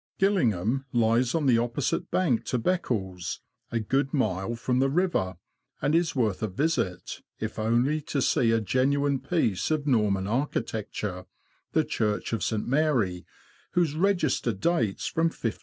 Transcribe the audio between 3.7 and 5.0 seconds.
a good mile from the